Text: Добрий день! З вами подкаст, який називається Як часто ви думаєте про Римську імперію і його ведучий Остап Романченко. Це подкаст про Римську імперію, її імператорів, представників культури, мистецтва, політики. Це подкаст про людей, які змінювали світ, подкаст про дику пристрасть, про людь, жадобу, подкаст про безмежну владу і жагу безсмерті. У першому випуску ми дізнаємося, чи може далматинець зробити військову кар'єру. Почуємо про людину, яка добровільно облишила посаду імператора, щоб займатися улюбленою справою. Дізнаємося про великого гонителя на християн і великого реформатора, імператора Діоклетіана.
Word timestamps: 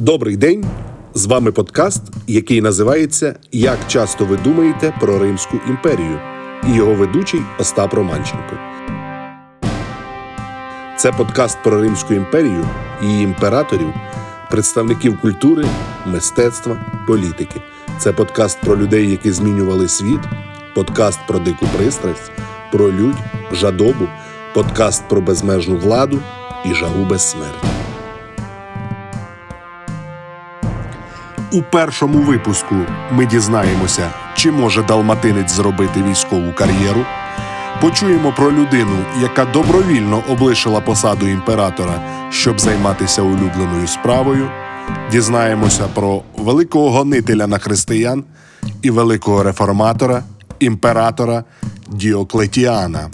Добрий 0.00 0.36
день! 0.36 0.64
З 1.14 1.26
вами 1.26 1.52
подкаст, 1.52 2.02
який 2.26 2.60
називається 2.60 3.34
Як 3.52 3.78
часто 3.88 4.24
ви 4.24 4.36
думаєте 4.36 4.94
про 5.00 5.18
Римську 5.18 5.60
імперію 5.68 6.18
і 6.68 6.74
його 6.74 6.94
ведучий 6.94 7.40
Остап 7.58 7.94
Романченко. 7.94 8.56
Це 10.96 11.12
подкаст 11.12 11.58
про 11.64 11.80
Римську 11.80 12.14
імперію, 12.14 12.68
її 13.02 13.24
імператорів, 13.24 13.94
представників 14.50 15.20
культури, 15.20 15.64
мистецтва, 16.06 16.76
політики. 17.06 17.60
Це 17.98 18.12
подкаст 18.12 18.60
про 18.60 18.76
людей, 18.76 19.10
які 19.10 19.32
змінювали 19.32 19.88
світ, 19.88 20.20
подкаст 20.74 21.18
про 21.28 21.38
дику 21.38 21.66
пристрасть, 21.76 22.32
про 22.72 22.92
людь, 22.92 23.18
жадобу, 23.52 24.08
подкаст 24.54 25.08
про 25.08 25.20
безмежну 25.20 25.76
владу 25.76 26.18
і 26.64 26.74
жагу 26.74 27.04
безсмерті. 27.04 27.69
У 31.52 31.62
першому 31.62 32.18
випуску 32.18 32.74
ми 33.12 33.26
дізнаємося, 33.26 34.10
чи 34.34 34.50
може 34.52 34.82
далматинець 34.82 35.52
зробити 35.52 36.02
військову 36.02 36.52
кар'єру. 36.52 37.04
Почуємо 37.80 38.32
про 38.36 38.52
людину, 38.52 38.96
яка 39.22 39.44
добровільно 39.44 40.22
облишила 40.28 40.80
посаду 40.80 41.26
імператора, 41.26 42.28
щоб 42.30 42.60
займатися 42.60 43.22
улюбленою 43.22 43.86
справою. 43.86 44.48
Дізнаємося 45.12 45.88
про 45.94 46.22
великого 46.36 46.90
гонителя 46.90 47.46
на 47.46 47.58
християн 47.58 48.24
і 48.82 48.90
великого 48.90 49.42
реформатора, 49.42 50.22
імператора 50.60 51.44
Діоклетіана. 51.88 53.10